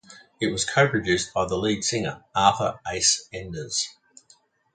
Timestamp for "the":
1.45-1.57